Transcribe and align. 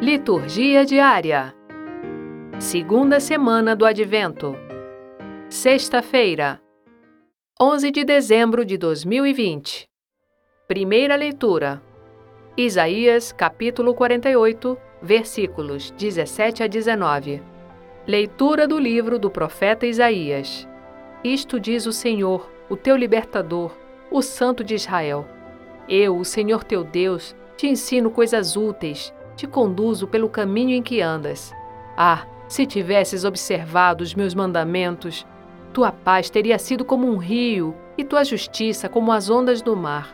Liturgia 0.00 0.86
diária. 0.86 1.52
Segunda 2.60 3.18
semana 3.18 3.74
do 3.74 3.84
Advento. 3.84 4.54
Sexta-feira, 5.48 6.62
11 7.60 7.90
de 7.90 8.04
dezembro 8.04 8.64
de 8.64 8.78
2020. 8.78 9.88
Primeira 10.68 11.16
leitura. 11.16 11.82
Isaías, 12.56 13.32
capítulo 13.32 13.92
48, 13.92 14.78
versículos 15.02 15.90
17 15.98 16.62
a 16.62 16.68
19. 16.68 17.42
Leitura 18.06 18.68
do 18.68 18.78
livro 18.78 19.18
do 19.18 19.28
profeta 19.28 19.84
Isaías. 19.84 20.68
Isto 21.24 21.58
diz 21.58 21.86
o 21.86 21.92
Senhor, 21.92 22.48
o 22.70 22.76
teu 22.76 22.96
libertador, 22.96 23.76
o 24.12 24.22
Santo 24.22 24.62
de 24.62 24.76
Israel. 24.76 25.26
Eu, 25.88 26.16
o 26.16 26.24
Senhor 26.24 26.62
teu 26.62 26.84
Deus, 26.84 27.34
te 27.56 27.66
ensino 27.66 28.12
coisas 28.12 28.54
úteis 28.54 29.12
te 29.38 29.46
conduzo 29.46 30.08
pelo 30.08 30.28
caminho 30.28 30.70
em 30.70 30.82
que 30.82 31.00
andas. 31.00 31.54
Ah, 31.96 32.26
se 32.48 32.66
tivesses 32.66 33.24
observado 33.24 34.02
os 34.02 34.12
meus 34.12 34.34
mandamentos, 34.34 35.24
tua 35.72 35.92
paz 35.92 36.28
teria 36.28 36.58
sido 36.58 36.84
como 36.84 37.06
um 37.06 37.18
rio 37.18 37.72
e 37.96 38.02
tua 38.02 38.24
justiça 38.24 38.88
como 38.88 39.12
as 39.12 39.30
ondas 39.30 39.62
do 39.62 39.76
mar. 39.76 40.12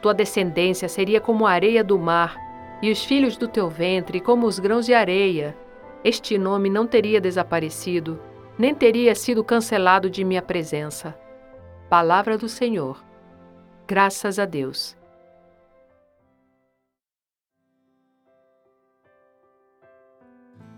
Tua 0.00 0.14
descendência 0.14 0.88
seria 0.88 1.20
como 1.20 1.46
a 1.46 1.50
areia 1.50 1.84
do 1.84 1.98
mar 1.98 2.38
e 2.80 2.90
os 2.90 3.04
filhos 3.04 3.36
do 3.36 3.46
teu 3.46 3.68
ventre 3.68 4.18
como 4.18 4.46
os 4.46 4.58
grãos 4.58 4.86
de 4.86 4.94
areia. 4.94 5.54
Este 6.02 6.38
nome 6.38 6.70
não 6.70 6.86
teria 6.86 7.20
desaparecido, 7.20 8.18
nem 8.58 8.74
teria 8.74 9.14
sido 9.14 9.44
cancelado 9.44 10.08
de 10.08 10.24
minha 10.24 10.40
presença. 10.40 11.14
Palavra 11.90 12.38
do 12.38 12.48
Senhor. 12.48 13.04
Graças 13.86 14.38
a 14.38 14.46
Deus. 14.46 14.96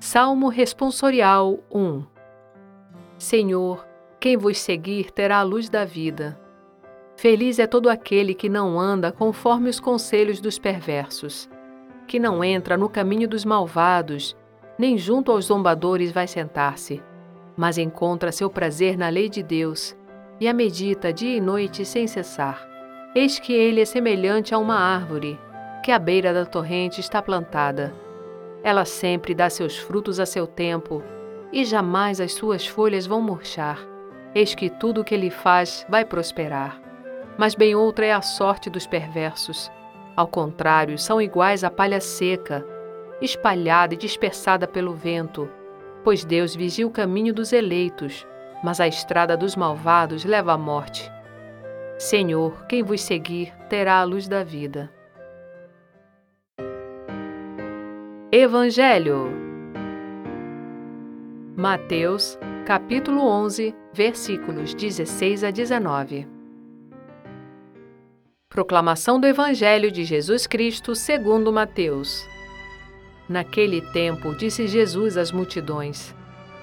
Salmo 0.09 0.48
Responsorial 0.48 1.58
1 1.69 2.05
Senhor, 3.19 3.84
quem 4.20 4.36
vos 4.36 4.56
seguir 4.56 5.11
terá 5.11 5.39
a 5.39 5.42
luz 5.42 5.69
da 5.69 5.84
vida. 5.84 6.41
Feliz 7.17 7.58
é 7.58 7.67
todo 7.67 7.91
aquele 7.91 8.33
que 8.33 8.48
não 8.48 8.78
anda 8.78 9.11
conforme 9.11 9.69
os 9.69 9.81
conselhos 9.81 10.41
dos 10.41 10.61
perversos, 10.61 11.50
que 12.06 12.20
não 12.20 12.44
entra 12.44 12.77
no 12.77 12.89
caminho 12.89 13.28
dos 13.28 13.44
malvados, 13.44 14.36
nem 14.78 14.97
junto 14.97 15.33
aos 15.33 15.47
zombadores 15.47 16.12
vai 16.12 16.28
sentar-se, 16.28 17.03
mas 17.56 17.77
encontra 17.77 18.31
seu 18.31 18.48
prazer 18.48 18.97
na 18.97 19.09
lei 19.09 19.28
de 19.28 19.42
Deus 19.42 19.97
e 20.38 20.47
a 20.47 20.55
medita 20.55 21.12
dia 21.12 21.36
e 21.36 21.41
noite 21.41 21.84
sem 21.84 22.06
cessar. 22.06 22.64
Eis 23.12 23.41
que 23.41 23.53
ele 23.53 23.81
é 23.81 23.84
semelhante 23.84 24.55
a 24.55 24.59
uma 24.59 24.77
árvore, 24.77 25.36
que 25.83 25.91
à 25.91 25.98
beira 25.98 26.33
da 26.33 26.47
torrente 26.47 27.00
está 27.00 27.20
plantada 27.20 28.06
ela 28.67 28.84
sempre 28.84 29.33
dá 29.33 29.48
seus 29.48 29.78
frutos 29.78 30.19
a 30.19 30.27
seu 30.27 30.45
tempo, 30.45 31.00
e 31.53 31.64
jamais 31.64 32.20
as 32.20 32.34
suas 32.34 32.67
folhas 32.67 33.06
vão 33.06 33.22
murchar. 33.22 33.78
Eis 34.34 34.56
que 34.56 34.69
tudo 34.69 35.03
o 35.03 35.05
que 35.05 35.14
ele 35.14 35.31
faz 35.31 35.86
vai 35.89 36.05
prosperar. 36.05 36.83
Mas 37.39 37.55
bem 37.55 37.77
outra 37.77 38.06
é 38.06 38.12
a 38.12 38.20
sorte 38.20 38.69
dos 38.69 38.84
perversos. 38.84 39.70
Ao 40.17 40.27
contrário, 40.27 40.98
são 40.98 41.22
iguais 41.22 41.62
à 41.62 41.70
palha 41.70 42.00
seca, 42.00 42.67
espalhada 43.20 43.94
e 43.94 43.97
dispersada 43.97 44.67
pelo 44.67 44.94
vento. 44.94 45.48
Pois 46.03 46.25
Deus 46.25 46.53
vigia 46.53 46.89
o 46.89 46.91
caminho 46.91 47.33
dos 47.33 47.53
eleitos, 47.53 48.27
mas 48.64 48.81
a 48.81 48.89
estrada 48.89 49.37
dos 49.37 49.55
malvados 49.55 50.25
leva 50.25 50.55
à 50.55 50.59
morte. 50.59 51.09
Senhor, 51.98 52.67
quem 52.67 52.83
vos 52.83 53.00
seguir 53.00 53.55
terá 53.69 54.00
a 54.00 54.05
luz 54.05 54.27
da 54.27 54.42
vida. 54.42 54.91
Evangelho. 58.39 59.33
Mateus, 61.56 62.39
capítulo 62.67 63.27
11, 63.27 63.75
versículos 63.95 64.75
16 64.75 65.43
a 65.43 65.50
19. 65.50 66.28
Proclamação 68.50 69.19
do 69.19 69.27
Evangelho 69.27 69.91
de 69.91 70.05
Jesus 70.05 70.47
Cristo 70.47 70.94
segundo 70.94 71.50
Mateus. 71.50 72.28
Naquele 73.27 73.81
tempo 73.81 74.34
disse 74.34 74.66
Jesus 74.66 75.16
às 75.16 75.33
multidões: 75.33 76.15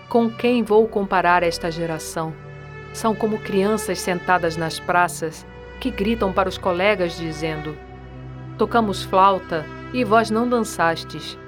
Com 0.10 0.30
quem 0.30 0.62
vou 0.62 0.88
comparar 0.88 1.42
esta 1.42 1.72
geração? 1.72 2.36
São 2.94 3.16
como 3.16 3.40
crianças 3.40 3.98
sentadas 3.98 4.56
nas 4.56 4.80
praças 4.80 5.44
que 5.80 5.90
gritam 5.90 6.32
para 6.32 6.48
os 6.48 6.58
colegas 6.60 7.18
dizendo: 7.18 7.76
Tocamos 8.60 9.02
flauta 9.02 9.66
e 9.92 10.04
vós 10.04 10.30
não 10.30 10.48
dançastes 10.48 11.42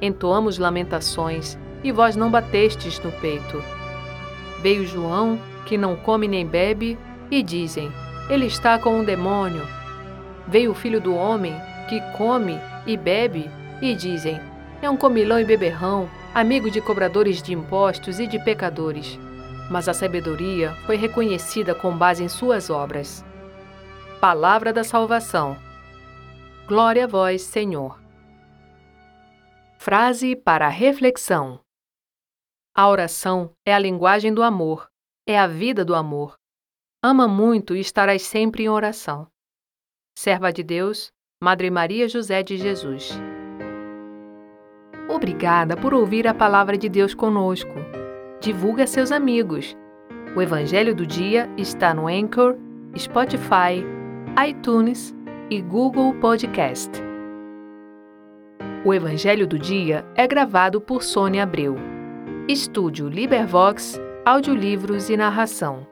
entoamos 0.00 0.58
lamentações, 0.58 1.58
e 1.82 1.92
vós 1.92 2.16
não 2.16 2.30
batestes 2.30 2.98
no 3.00 3.12
peito. 3.12 3.62
Veio 4.60 4.86
João, 4.86 5.38
que 5.64 5.76
não 5.76 5.96
come 5.96 6.26
nem 6.26 6.46
bebe, 6.46 6.98
e 7.30 7.42
dizem: 7.42 7.92
Ele 8.28 8.46
está 8.46 8.78
com 8.78 8.98
um 8.98 9.04
demônio. 9.04 9.66
Veio 10.48 10.70
o 10.70 10.74
filho 10.74 11.00
do 11.00 11.14
homem, 11.14 11.54
que 11.88 12.00
come 12.16 12.58
e 12.86 12.96
bebe, 12.96 13.50
e 13.80 13.94
dizem: 13.94 14.40
É 14.80 14.88
um 14.88 14.96
comilão 14.96 15.38
e 15.38 15.44
beberrão, 15.44 16.08
amigo 16.34 16.70
de 16.70 16.80
cobradores 16.80 17.42
de 17.42 17.52
impostos 17.52 18.18
e 18.18 18.26
de 18.26 18.38
pecadores. 18.38 19.18
Mas 19.70 19.88
a 19.88 19.94
sabedoria 19.94 20.72
foi 20.86 20.96
reconhecida 20.96 21.74
com 21.74 21.96
base 21.96 22.22
em 22.22 22.28
suas 22.28 22.70
obras. 22.70 23.24
Palavra 24.20 24.72
da 24.72 24.84
salvação. 24.84 25.56
Glória 26.68 27.04
a 27.04 27.06
vós, 27.06 27.42
Senhor. 27.42 28.05
Frase 29.78 30.34
para 30.34 30.68
reflexão: 30.68 31.60
A 32.74 32.88
oração 32.88 33.52
é 33.64 33.74
a 33.74 33.78
linguagem 33.78 34.32
do 34.32 34.42
amor, 34.42 34.90
é 35.26 35.38
a 35.38 35.46
vida 35.46 35.84
do 35.84 35.94
amor. 35.94 36.34
Ama 37.02 37.28
muito 37.28 37.76
e 37.76 37.80
estarás 37.80 38.22
sempre 38.22 38.64
em 38.64 38.68
oração. 38.68 39.28
Serva 40.18 40.52
de 40.52 40.62
Deus, 40.62 41.12
Madre 41.40 41.70
Maria 41.70 42.08
José 42.08 42.42
de 42.42 42.56
Jesus. 42.56 43.10
Obrigada 45.08 45.76
por 45.76 45.94
ouvir 45.94 46.26
a 46.26 46.34
palavra 46.34 46.76
de 46.76 46.88
Deus 46.88 47.14
conosco. 47.14 47.70
Divulgue 48.40 48.82
a 48.82 48.86
seus 48.86 49.12
amigos. 49.12 49.76
O 50.34 50.42
Evangelho 50.42 50.94
do 50.94 51.06
Dia 51.06 51.48
está 51.56 51.94
no 51.94 52.08
Anchor, 52.08 52.56
Spotify, 52.98 53.84
iTunes 54.48 55.14
e 55.48 55.60
Google 55.62 56.14
Podcast. 56.14 57.05
O 58.86 58.94
Evangelho 58.94 59.48
do 59.48 59.58
Dia 59.58 60.06
é 60.14 60.28
gravado 60.28 60.80
por 60.80 61.02
Sônia 61.02 61.42
Abreu. 61.42 61.74
Estúdio 62.48 63.08
Libervox, 63.08 64.00
audiolivros 64.24 65.10
e 65.10 65.16
narração. 65.16 65.84